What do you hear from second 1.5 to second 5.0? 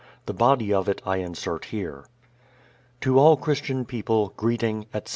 here. To all Christian people, greeting,